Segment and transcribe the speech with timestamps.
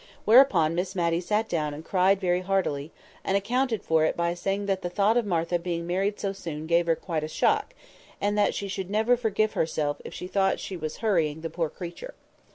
[0.25, 2.91] Whereupon Miss Matty sat down and cried very heartily,
[3.23, 6.65] and accounted for it by saying that the thought of Martha being married so soon
[6.65, 7.75] gave her quite a shock,
[8.19, 11.69] and that she should never forgive herself if she thought she was hurrying the poor
[11.69, 12.15] creature.